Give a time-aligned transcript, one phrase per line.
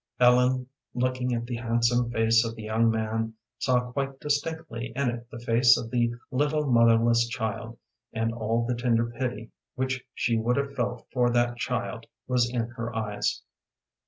[0.19, 5.27] Ellen, looking at the handsome face of the young man, saw quite distinctly in it
[5.29, 7.77] the face of the little motherless child,
[8.11, 12.69] and all the tender pity which she would have felt for that child was in
[12.69, 13.43] her eyes.